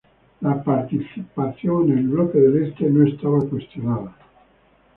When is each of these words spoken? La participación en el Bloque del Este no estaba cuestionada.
La 0.41 0.63
participación 0.63 1.91
en 1.91 1.97
el 1.99 2.07
Bloque 2.07 2.39
del 2.39 2.63
Este 2.63 2.89
no 2.89 3.07
estaba 3.07 3.39
cuestionada. 3.47 4.15